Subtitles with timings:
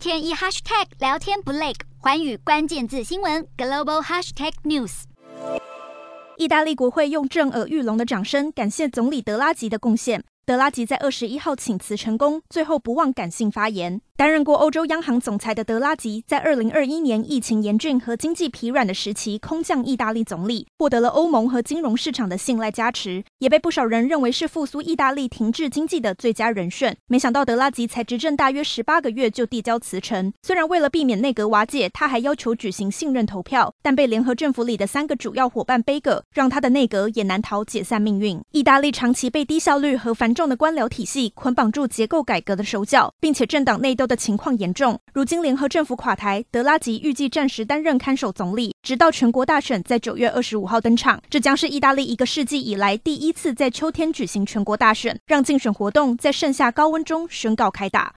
[0.00, 5.02] 天一 hashtag 聊天不累，环宇关键字新闻 global hashtag news。
[6.38, 10.24] 意大利国会用震耳欲聋的掌声感谢总理德拉吉的贡献。
[10.46, 14.00] 德拉吉在二十一号请辞成功，最后不忘感性发言。
[14.20, 26.94] 担任过欧洲央行总裁的德拉吉，在二零二一年疫情严峻和经济疲软的时期空降意大利总理，获得了欧盟和金融市场的信赖加持，也被不少人认为是复苏意大利停滞经济的最佳人选。
[27.06, 38.38] 没想到德拉吉才执政大约十八个月就递交辞呈，虽然为了避免内阁瓦解，他还要求举行信任投票，但被联合政府里的三个主要伙伴背葛，让他的内阁也难逃解散命运。
[38.50, 51.22] 意大利长期被低效率和繁重的官僚体系捆绑住结构改革的手脚，并且政党内斗的情况严重，如今联合政府垮台，德拉吉预计暂时担任看守总理，直到全国大选在九月二十五号登场。
[51.30, 58.08] 这将是意大利一个世纪以来第一次在秋天举行全国大选，让竞选活动在盛夏高温中宣告开打。